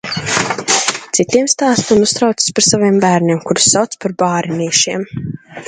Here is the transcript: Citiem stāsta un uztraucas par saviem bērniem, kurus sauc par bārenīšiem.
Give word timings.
Citiem 1.17 1.49
stāsta 1.53 1.97
un 1.97 2.01
uztraucas 2.07 2.49
par 2.61 2.67
saviem 2.69 2.99
bērniem, 3.05 3.45
kurus 3.51 3.71
sauc 3.75 3.97
par 4.07 4.19
bārenīšiem. 4.25 5.09